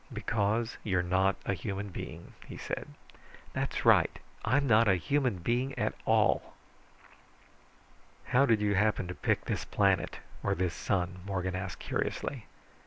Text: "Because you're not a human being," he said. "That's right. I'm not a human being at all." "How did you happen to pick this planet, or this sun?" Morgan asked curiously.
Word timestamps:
"Because 0.11 0.77
you're 0.83 1.03
not 1.03 1.35
a 1.45 1.53
human 1.53 1.89
being," 1.89 2.33
he 2.47 2.57
said. 2.57 2.87
"That's 3.53 3.85
right. 3.85 4.17
I'm 4.43 4.65
not 4.65 4.87
a 4.87 4.95
human 4.95 5.35
being 5.37 5.77
at 5.77 5.93
all." 6.05 6.53
"How 8.25 8.47
did 8.47 8.61
you 8.61 8.73
happen 8.73 9.07
to 9.09 9.13
pick 9.13 9.45
this 9.45 9.63
planet, 9.63 10.17
or 10.41 10.55
this 10.55 10.73
sun?" 10.73 11.19
Morgan 11.27 11.55
asked 11.55 11.77
curiously. 11.77 12.47